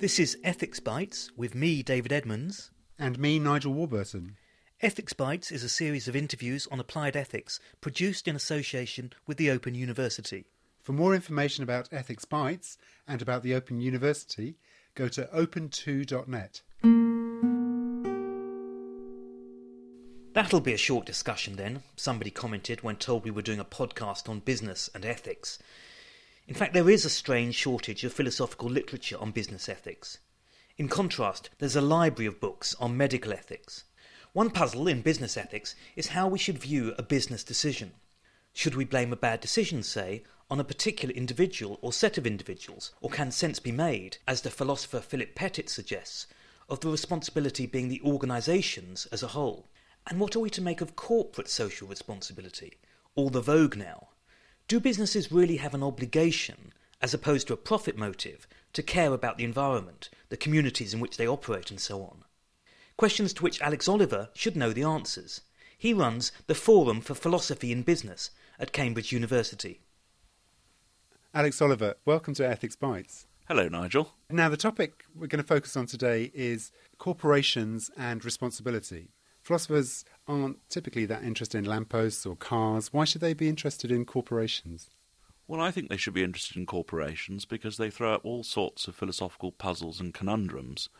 [0.00, 2.70] This is Ethics Bites with me, David Edmonds.
[3.00, 4.36] And me, Nigel Warburton.
[4.80, 9.50] Ethics Bites is a series of interviews on applied ethics produced in association with the
[9.50, 10.44] Open University.
[10.84, 12.78] For more information about Ethics Bites
[13.08, 14.54] and about the Open University,
[14.94, 16.62] go to open2.net.
[20.32, 24.28] That'll be a short discussion then, somebody commented when told we were doing a podcast
[24.28, 25.58] on business and ethics.
[26.48, 30.16] In fact, there is a strange shortage of philosophical literature on business ethics.
[30.78, 33.84] In contrast, there's a library of books on medical ethics.
[34.32, 37.92] One puzzle in business ethics is how we should view a business decision.
[38.54, 42.92] Should we blame a bad decision, say, on a particular individual or set of individuals,
[43.02, 46.26] or can sense be made, as the philosopher Philip Pettit suggests,
[46.70, 49.68] of the responsibility being the organisation's as a whole?
[50.06, 52.78] And what are we to make of corporate social responsibility,
[53.14, 54.08] all the vogue now?
[54.68, 59.38] Do businesses really have an obligation, as opposed to a profit motive, to care about
[59.38, 62.24] the environment, the communities in which they operate, and so on?
[62.98, 65.40] Questions to which Alex Oliver should know the answers.
[65.78, 69.80] He runs the Forum for Philosophy in Business at Cambridge University.
[71.32, 73.24] Alex Oliver, welcome to Ethics Bites.
[73.48, 74.12] Hello, Nigel.
[74.28, 79.08] Now, the topic we're going to focus on today is corporations and responsibility.
[79.48, 82.92] Philosophers aren't typically that interested in lampposts or cars.
[82.92, 84.90] Why should they be interested in corporations?
[85.46, 88.86] Well, I think they should be interested in corporations because they throw up all sorts
[88.88, 90.90] of philosophical puzzles and conundrums.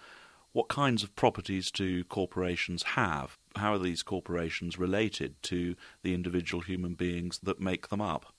[0.53, 3.37] What kinds of properties do corporations have?
[3.55, 8.33] How are these corporations related to the individual human beings that make them up?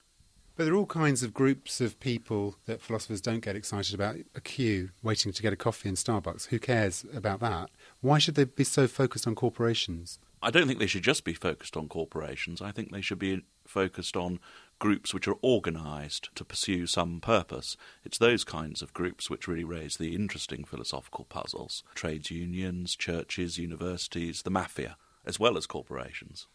[0.59, 4.17] But there are all kinds of groups of people that philosophers don't get excited about.
[4.35, 6.47] A queue waiting to get a coffee in Starbucks.
[6.47, 7.69] Who cares about that?
[8.01, 10.19] Why should they be so focused on corporations?
[10.43, 12.61] I don't think they should just be focused on corporations.
[12.61, 14.41] I think they should be focused on
[14.79, 17.77] groups which are organised to pursue some purpose.
[18.03, 23.57] It's those kinds of groups which really raise the interesting philosophical puzzles trades unions, churches,
[23.57, 26.47] universities, the mafia, as well as corporations.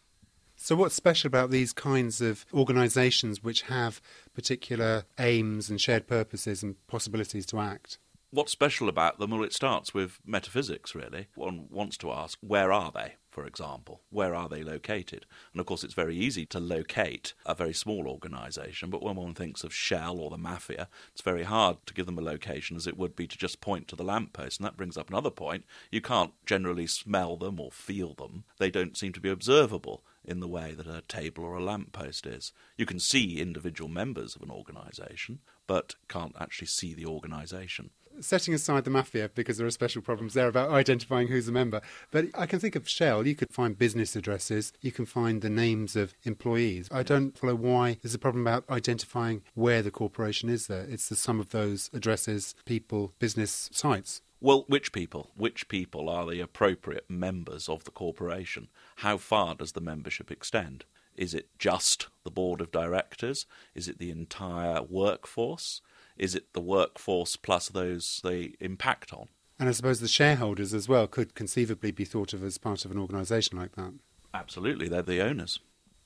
[0.57, 4.01] So, what's special about these kinds of organisations which have
[4.33, 7.99] particular aims and shared purposes and possibilities to act?
[8.35, 9.31] What's special about them?
[9.31, 11.27] Well, it starts with metaphysics, really.
[11.35, 14.01] One wants to ask, where are they, for example?
[14.09, 15.25] Where are they located?
[15.53, 19.35] And of course, it's very easy to locate a very small organisation, but when one
[19.35, 22.87] thinks of Shell or the Mafia, it's very hard to give them a location as
[22.87, 24.59] it would be to just point to the lamppost.
[24.59, 25.63] And that brings up another point.
[25.89, 30.41] You can't generally smell them or feel them, they don't seem to be observable in
[30.41, 32.51] the way that a table or a lamppost is.
[32.75, 38.53] You can see individual members of an organisation, but can't actually see the organisation setting
[38.53, 41.81] aside the mafia because there are special problems there about identifying who's a member,
[42.11, 43.27] but I can think of Shell.
[43.27, 46.87] You could find business addresses, you can find the names of employees.
[46.91, 50.85] I don't follow why there's a problem about identifying where the corporation is there.
[50.89, 54.21] It's the sum of those addresses, people, business sites.
[54.41, 55.31] Well, which people?
[55.35, 58.67] Which people are the appropriate members of the corporation?
[58.97, 60.85] How far does the membership extend?
[61.15, 63.45] Is it just the board of directors?
[63.73, 65.81] Is it the entire workforce?
[66.17, 69.27] Is it the workforce plus those they impact on?
[69.59, 72.91] And I suppose the shareholders as well could conceivably be thought of as part of
[72.91, 73.93] an organisation like that.
[74.33, 75.59] Absolutely, they're the owners.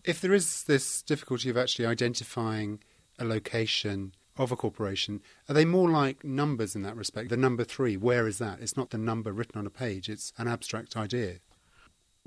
[0.03, 2.79] If there is this difficulty of actually identifying
[3.17, 7.29] a location of a corporation, are they more like numbers in that respect?
[7.29, 8.61] The number three, where is that?
[8.61, 11.39] It's not the number written on a page, it's an abstract idea.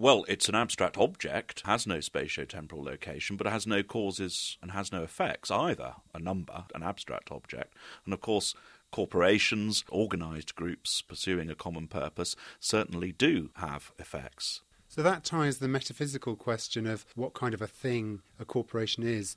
[0.02, 4.72] Well, it's an abstract object, has no spatio-temporal location, but it has no causes and
[4.72, 5.94] has no effects either.
[6.12, 7.76] A number, an abstract object.
[8.04, 8.56] And of course,
[8.90, 14.62] corporations, organised groups pursuing a common purpose certainly do have effects.
[14.88, 19.36] So that ties the metaphysical question of what kind of a thing a corporation is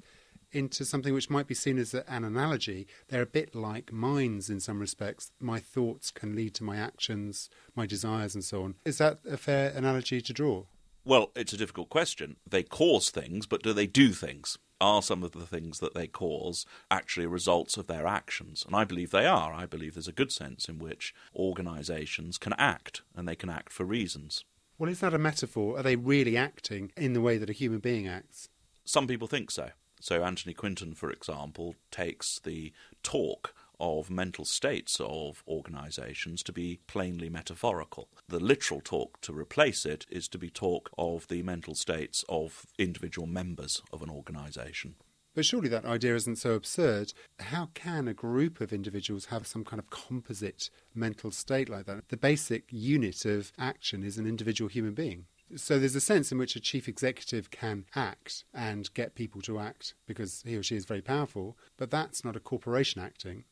[0.56, 2.88] into something which might be seen as an analogy.
[3.10, 5.32] They're a bit like minds in some respects.
[5.40, 8.76] My thoughts can lead to my actions, my desires, and so on.
[8.86, 10.64] Is that a fair analogy to draw?
[11.04, 12.38] Well, it's a difficult question.
[12.50, 14.58] They cause things, but do they do things?
[14.82, 18.64] Are some of the things that they cause actually results of their actions?
[18.66, 19.54] And I believe they are.
[19.54, 23.72] I believe there's a good sense in which organisations can act, and they can act
[23.72, 24.44] for reasons.
[24.78, 25.78] Well, is that a metaphor?
[25.78, 28.50] Are they really acting in the way that a human being acts?
[28.84, 29.70] Some people think so.
[30.06, 32.72] So, Anthony Quinton, for example, takes the
[33.02, 38.10] talk of mental states of organisations to be plainly metaphorical.
[38.28, 42.68] The literal talk to replace it is to be talk of the mental states of
[42.78, 44.94] individual members of an organisation.
[45.34, 47.12] But surely that idea isn't so absurd.
[47.40, 52.10] How can a group of individuals have some kind of composite mental state like that?
[52.10, 55.26] The basic unit of action is an individual human being.
[55.56, 59.60] So there's a sense in which a chief executive can act and get people to
[59.60, 63.44] act because he or she is very powerful, but that's not a corporation acting.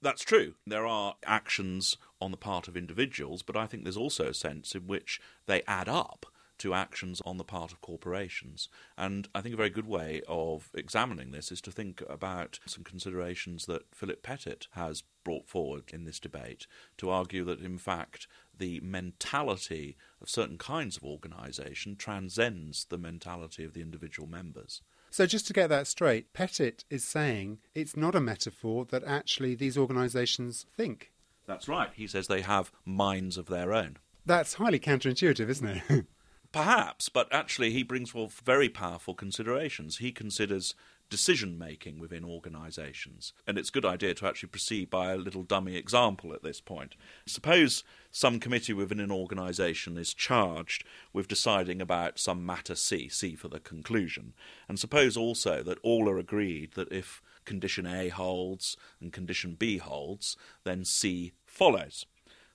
[0.00, 0.54] That's true.
[0.66, 4.74] There are actions on the part of individuals, but I think there's also a sense
[4.74, 6.26] in which they add up
[6.58, 8.68] to actions on the part of corporations.
[8.96, 12.84] And I think a very good way of examining this is to think about some
[12.84, 16.66] considerations that Philip Pettit has brought forward in this debate
[16.98, 18.26] to argue that, in fact,
[18.58, 24.82] the mentality of certain kinds of organisation transcends the mentality of the individual members.
[25.10, 29.54] So, just to get that straight, Pettit is saying it's not a metaphor that actually
[29.54, 31.12] these organisations think.
[31.46, 31.90] That's right.
[31.94, 33.96] He says they have minds of their own.
[34.26, 36.06] That's highly counterintuitive, isn't it?
[36.50, 39.98] Perhaps, but actually, he brings forth very powerful considerations.
[39.98, 40.74] He considers
[41.10, 43.32] decision making within organisations.
[43.46, 46.60] And it's a good idea to actually proceed by a little dummy example at this
[46.60, 46.94] point.
[47.26, 53.34] Suppose some committee within an organisation is charged with deciding about some matter C, C
[53.34, 54.34] for the conclusion.
[54.68, 59.78] And suppose also that all are agreed that if condition A holds and condition B
[59.78, 62.06] holds, then C follows.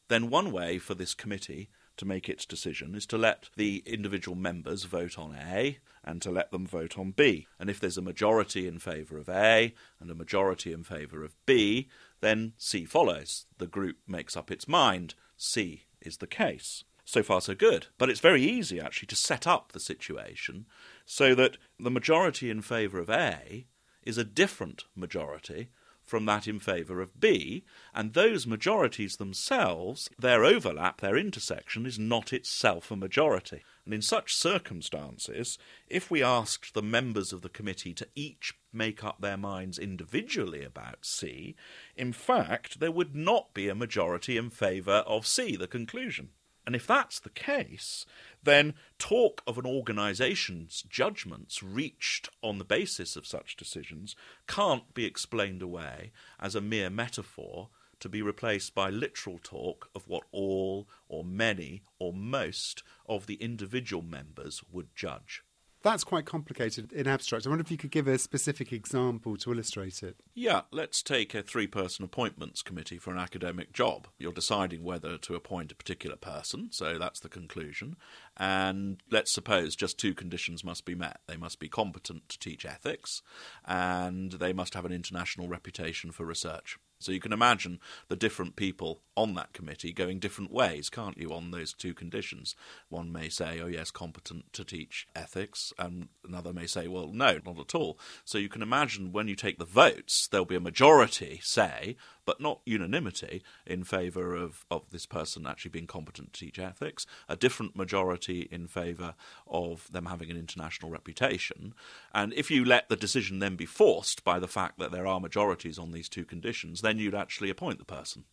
[0.10, 4.36] Then one way for this committee to make its decision is to let the individual
[4.36, 7.48] members vote on A and to let them vote on B.
[7.60, 11.36] And if there's a majority in favour of A and a majority in favour of
[11.46, 11.88] B,
[12.22, 13.46] then C follows.
[13.58, 15.16] The group makes up its mind.
[15.38, 16.84] C is the case.
[17.06, 17.88] So far, so good.
[17.98, 20.66] But it's very easy, actually, to set up the situation
[21.06, 23.68] so that the majority in favour of A
[24.04, 25.70] is a different majority
[26.14, 31.98] from that in favour of B, and those majorities themselves, their overlap, their intersection, is
[31.98, 33.64] not itself a majority.
[33.84, 35.58] And in such circumstances,
[35.88, 40.64] if we asked the members of the committee to each make up their minds individually
[40.64, 41.56] about C,
[41.96, 46.30] in fact, there would not be a majority in favour of C, the conclusion.
[46.66, 48.06] And if that's the case,
[48.42, 54.16] then talk of an organisation's judgments reached on the basis of such decisions
[54.48, 57.70] can't be explained away as a mere metaphor
[58.00, 63.36] to be replaced by literal talk of what all, or many, or most of the
[63.36, 65.44] individual members would judge.
[65.84, 67.46] That's quite complicated in abstract.
[67.46, 70.16] I wonder if you could give a specific example to illustrate it.
[70.34, 74.08] Yeah, let's take a three person appointments committee for an academic job.
[74.18, 77.98] You're deciding whether to appoint a particular person, so that's the conclusion.
[78.38, 81.20] And let's suppose just two conditions must be met.
[81.28, 83.22] They must be competent to teach ethics,
[83.66, 86.78] and they must have an international reputation for research.
[87.04, 91.34] So you can imagine the different people on that committee going different ways, can't you,
[91.34, 92.56] on those two conditions?
[92.90, 97.40] One may say, oh, yes, competent to teach ethics, and another may say, well, no,
[97.46, 98.00] not at all.
[98.26, 102.42] So you can imagine when you take the votes, there'll be a majority, say, but
[102.42, 107.36] not unanimity in favour of, of this person actually being competent to teach ethics, a
[107.36, 109.16] different majority in favour
[109.48, 111.74] of them having an international reputation.
[112.14, 115.20] And if you let the decision then be forced by the fact that there are
[115.20, 118.26] majorities on these two conditions, then you'd actually appoint the person.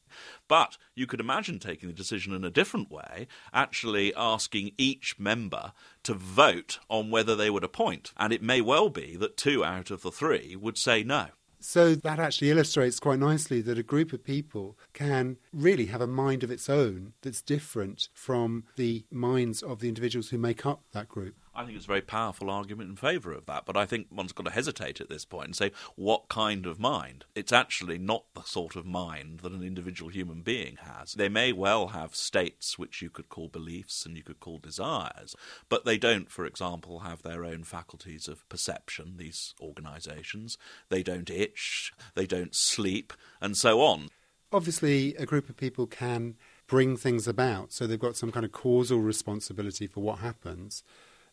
[0.49, 5.73] But you could imagine taking the decision in a different way, actually asking each member
[6.03, 8.13] to vote on whether they would appoint.
[8.17, 11.29] And it may well be that two out of the three would say no.
[11.61, 16.07] So that actually illustrates quite nicely that a group of people can really have a
[16.07, 20.83] mind of its own that's different from the minds of the individuals who make up
[20.93, 21.35] that group.
[21.53, 24.33] I think it's a very powerful argument in favour of that, but I think one's
[24.33, 27.25] got to hesitate at this point and say, what kind of mind?
[27.35, 31.15] It's actually not the sort of mind that an individual human being has.
[31.15, 35.35] They may well have states which you could call beliefs and you could call desires,
[35.69, 40.57] but they don't, for example, have their own faculties of perception, these organisations.
[40.89, 44.09] They don't itch, they don't sleep, and so on.
[44.53, 46.37] Obviously, a group of people can
[46.69, 50.85] bring things about, so they've got some kind of causal responsibility for what happens.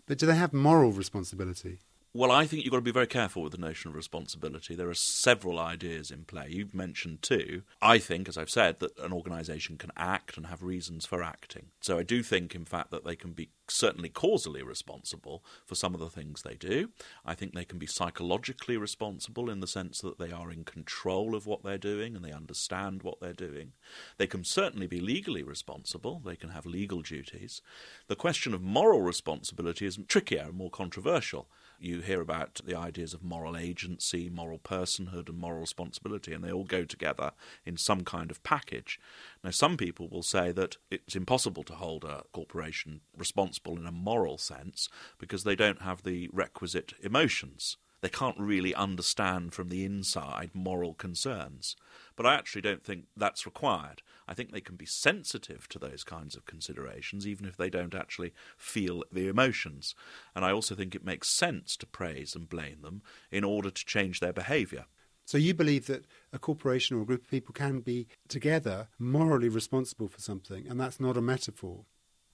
[0.07, 1.79] But do they have moral responsibility?
[2.17, 4.73] Well, I think you've got to be very careful with the notion of responsibility.
[4.73, 6.47] There are several ideas in play.
[6.49, 7.61] You've mentioned two.
[7.79, 11.67] I think, as I've said, that an organisation can act and have reasons for acting.
[11.79, 15.93] So I do think, in fact, that they can be certainly causally responsible for some
[15.93, 16.89] of the things they do.
[17.23, 21.35] I think they can be psychologically responsible in the sense that they are in control
[21.35, 23.73] of what they're doing and they understand what they're doing.
[24.17, 26.23] They can certainly be legally responsible.
[26.25, 27.61] They can have legal duties.
[28.07, 31.47] The question of moral responsibility is trickier and more controversial
[31.79, 36.51] you hear about the ideas of moral agency, moral personhood, and moral responsibility, and they
[36.51, 37.31] all go together
[37.65, 38.99] in some kind of package.
[39.43, 43.91] Now, some people will say that it's impossible to hold a corporation responsible in a
[43.91, 47.77] moral sense because they don't have the requisite emotions.
[48.01, 51.75] They can't really understand from the inside moral concerns.
[52.15, 54.01] But I actually don't think that's required.
[54.27, 57.95] I think they can be sensitive to those kinds of considerations, even if they don't
[57.95, 59.95] actually feel the emotions.
[60.35, 63.01] And I also think it makes sense to praise and blame them
[63.31, 64.85] in order to change their behaviour.
[65.25, 69.49] So you believe that a corporation or a group of people can be together morally
[69.49, 71.83] responsible for something, and that's not a metaphor.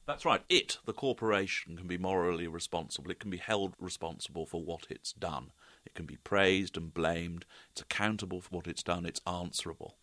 [0.05, 0.41] That's right.
[0.49, 3.09] It, the corporation, can be morally responsible.
[3.09, 5.51] It can be held responsible for what it's done.
[5.85, 7.45] It can be praised and blamed.
[7.71, 9.05] It's accountable for what it's done.
[9.05, 9.95] It's answerable.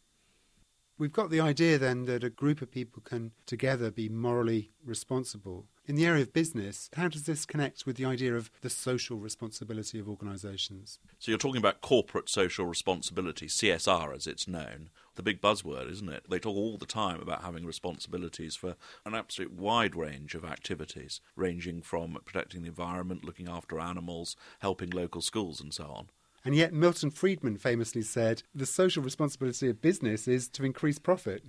[0.97, 5.67] We've got the idea then that a group of people can together be morally responsible.
[5.91, 9.17] In the area of business, how does this connect with the idea of the social
[9.17, 11.01] responsibility of organisations?
[11.19, 14.91] So you're talking about corporate social responsibility, CSR as it's known.
[15.17, 16.31] The big buzzword, isn't it?
[16.31, 21.21] They talk all the time about having responsibilities for an absolute wide range of activities,
[21.35, 26.07] ranging from protecting the environment, looking after animals, helping local schools, and so on.
[26.45, 31.43] And yet, Milton Friedman famously said the social responsibility of business is to increase profit.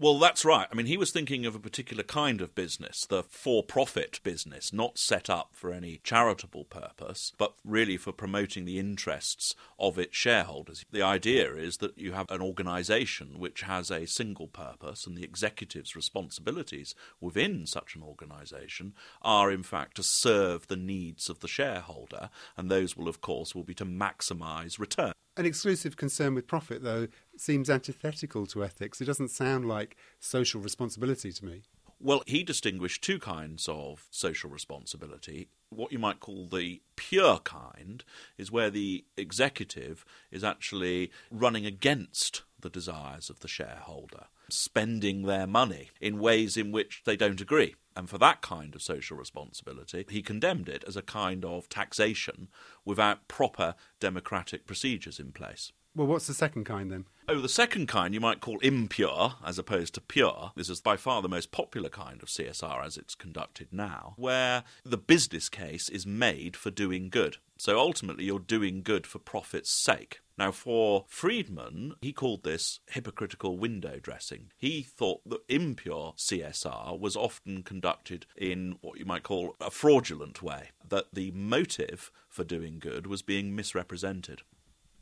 [0.00, 0.68] Well, that's right.
[0.70, 4.72] I mean, he was thinking of a particular kind of business, the for profit business,
[4.72, 10.16] not set up for any charitable purpose, but really for promoting the interests of its
[10.16, 10.84] shareholders.
[10.92, 15.24] The idea is that you have an organization which has a single purpose, and the
[15.24, 21.48] executive's responsibilities within such an organization are, in fact, to serve the needs of the
[21.48, 25.12] shareholder, and those will, of course, will be to maximize return.
[25.36, 27.06] An exclusive concern with profit, though,
[27.40, 29.00] seems antithetical to ethics.
[29.00, 31.62] It doesn't sound like social responsibility to me.
[32.00, 35.48] Well, he distinguished two kinds of social responsibility.
[35.70, 38.04] What you might call the pure kind
[38.36, 45.46] is where the executive is actually running against the desires of the shareholder, spending their
[45.46, 47.74] money in ways in which they don't agree.
[47.96, 52.46] And for that kind of social responsibility, he condemned it as a kind of taxation
[52.84, 55.72] without proper democratic procedures in place.
[55.94, 57.06] Well, what's the second kind then?
[57.30, 60.52] Oh, the second kind you might call impure as opposed to pure.
[60.54, 64.64] This is by far the most popular kind of CSR as it's conducted now, where
[64.84, 67.38] the business case is made for doing good.
[67.58, 70.20] So ultimately, you're doing good for profit's sake.
[70.38, 74.52] Now, for Friedman, he called this hypocritical window dressing.
[74.56, 80.40] He thought that impure CSR was often conducted in what you might call a fraudulent
[80.40, 84.42] way, that the motive for doing good was being misrepresented.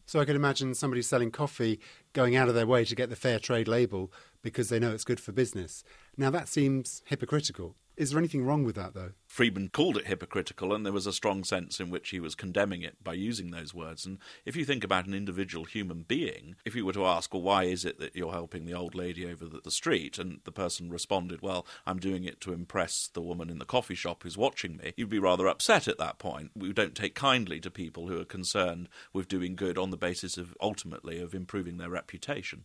[0.06, 1.80] So I could imagine somebody selling coffee
[2.12, 5.04] going out of their way to get the fair trade label because they know it's
[5.04, 5.82] good for business.
[6.16, 7.75] Now that seems hypocritical.
[7.97, 9.12] Is there anything wrong with that, though?
[9.26, 12.83] Friedman called it hypocritical, and there was a strong sense in which he was condemning
[12.83, 14.05] it by using those words.
[14.05, 17.43] And if you think about an individual human being, if you were to ask, well,
[17.43, 20.19] why is it that you're helping the old lady over the, street?
[20.19, 23.95] And the person responded, well, I'm doing it to impress the woman in the coffee
[23.95, 26.50] shop who's watching me, you'd be rather upset at that point.
[26.55, 30.37] We don't take kindly to people who are concerned with doing good on the basis
[30.37, 32.65] of ultimately of improving their reputation.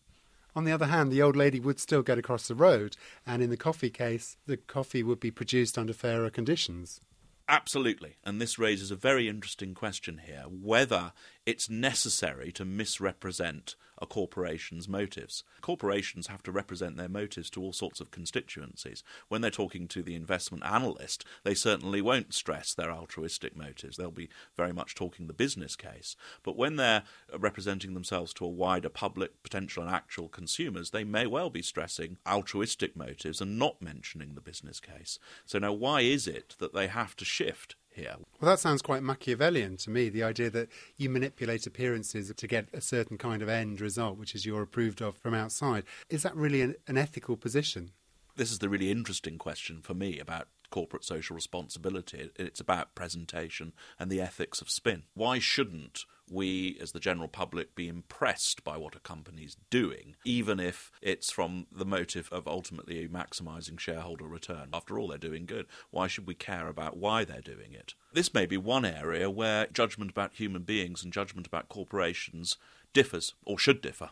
[0.55, 3.49] On the other hand, the old lady would still get across the road, and in
[3.49, 6.99] the coffee case, the coffee would be produced under fairer conditions.
[7.47, 8.15] Absolutely.
[8.23, 11.11] And this raises a very interesting question here whether
[11.45, 15.43] it's necessary to misrepresent a corporation's motives.
[15.61, 19.03] Corporations have to represent their motives to all sorts of constituencies.
[19.27, 23.97] When they're talking to the investment analyst, they certainly won't stress their altruistic motives.
[23.97, 26.15] They'll be very much talking the business case.
[26.43, 27.03] But when they're
[27.37, 32.17] representing themselves to a wider public, potential and actual consumers, they may well be stressing
[32.27, 35.19] altruistic motives and not mentioning the business case.
[35.45, 38.15] So now, why is it that they have to shift here.
[38.39, 42.67] Well, that sounds quite Machiavellian to me, the idea that you manipulate appearances to get
[42.73, 45.83] a certain kind of end result, which is you're approved of from outside.
[46.09, 47.91] Is that really an, an ethical position?
[48.35, 52.31] This is the really interesting question for me about corporate social responsibility.
[52.37, 55.03] It's about presentation and the ethics of spin.
[55.13, 60.59] Why shouldn't we, as the general public, be impressed by what a company's doing, even
[60.59, 64.69] if it's from the motive of ultimately maximising shareholder return.
[64.73, 65.67] After all, they're doing good.
[65.89, 67.93] Why should we care about why they're doing it?
[68.13, 72.57] This may be one area where judgment about human beings and judgment about corporations
[72.93, 74.09] differs, or should differ.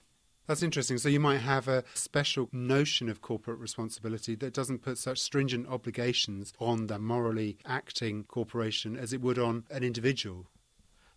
[0.48, 0.98] That's interesting.
[0.98, 5.68] So you might have a special notion of corporate responsibility that doesn't put such stringent
[5.68, 10.48] obligations on the morally acting corporation as it would on an individual.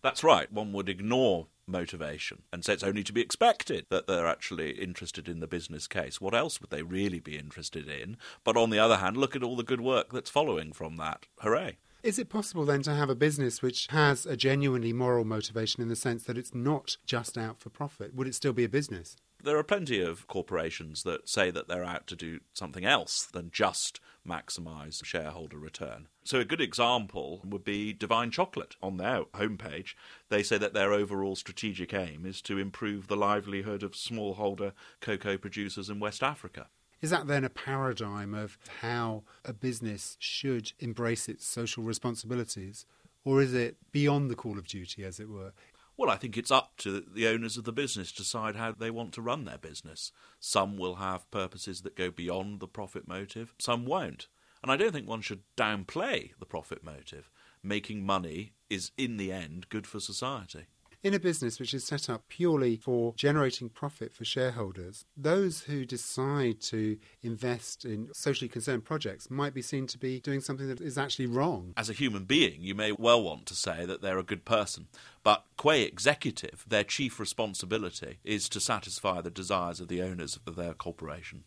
[0.02, 0.52] That's right.
[0.52, 5.28] One would ignore motivation and say it's only to be expected that they're actually interested
[5.28, 6.20] in the business case.
[6.20, 8.16] What else would they really be interested in?
[8.44, 11.26] But on the other hand, look at all the good work that's following from that.
[11.38, 11.78] Hooray.
[12.02, 15.88] Is it possible then to have a business which has a genuinely moral motivation in
[15.88, 18.12] the sense that it's not just out for profit?
[18.12, 19.14] Would it still be a business?
[19.44, 23.50] There are plenty of corporations that say that they're out to do something else than
[23.50, 26.06] just maximise shareholder return.
[26.22, 28.76] So, a good example would be Divine Chocolate.
[28.80, 29.94] On their homepage,
[30.28, 35.36] they say that their overall strategic aim is to improve the livelihood of smallholder cocoa
[35.36, 36.68] producers in West Africa.
[37.00, 42.86] Is that then a paradigm of how a business should embrace its social responsibilities?
[43.24, 45.52] Or is it beyond the call of duty, as it were?
[45.96, 48.90] Well, I think it's up to the owners of the business to decide how they
[48.90, 50.10] want to run their business.
[50.40, 54.28] Some will have purposes that go beyond the profit motive, some won't.
[54.62, 57.30] And I don't think one should downplay the profit motive.
[57.62, 60.66] Making money is, in the end, good for society.
[61.02, 65.84] In a business which is set up purely for generating profit for shareholders, those who
[65.84, 70.80] decide to invest in socially concerned projects might be seen to be doing something that
[70.80, 71.74] is actually wrong.
[71.76, 74.86] As a human being, you may well want to say that they're a good person,
[75.24, 80.54] but qua executive, their chief responsibility is to satisfy the desires of the owners of
[80.54, 81.42] their corporation.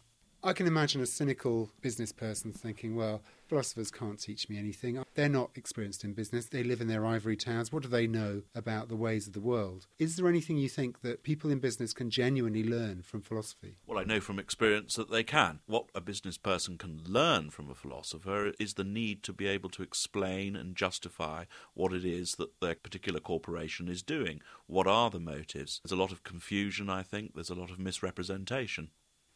[0.46, 5.04] I can imagine a cynical business person thinking, well, philosophers can't teach me anything.
[5.16, 6.46] They're not experienced in business.
[6.46, 7.72] They live in their ivory towers.
[7.72, 9.88] What do they know about the ways of the world?
[9.98, 13.80] Is there anything you think that people in business can genuinely learn from philosophy?
[13.88, 15.62] Well, I know from experience that they can.
[15.66, 19.72] What a business person can learn from a philosopher is the need to be able
[19.72, 24.42] to explain and justify what it is that their particular corporation is doing.
[24.68, 25.82] What are the motives?
[25.84, 27.34] There's a lot of confusion, I think.
[27.34, 28.92] There's a lot of misrepresentation.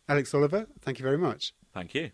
[0.10, 1.54] Alex Oliver, thank you very much.
[1.74, 2.10] Thank you.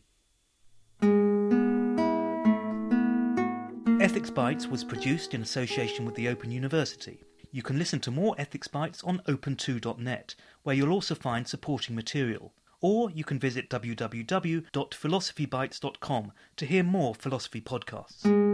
[4.02, 7.24] Ethics Bites was produced in association with the Open University.
[7.52, 12.54] You can listen to more Ethics Bites on open2.net, where you'll also find supporting material.
[12.82, 18.45] Or you can visit www.philosophybites.com to hear more philosophy podcasts.